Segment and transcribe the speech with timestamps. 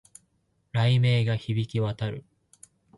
[0.71, 2.25] 雷鳴が響き渡る